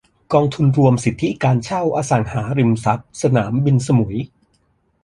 [0.33, 4.17] กองทุนรวมสิทธิการเช่าอสังหาริมทรัพย์สนามบินสมุย